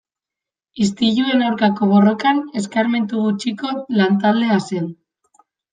[0.85, 4.95] Istiluen aurkako borrokan eskarmentu gutxiko lan-taldea zen.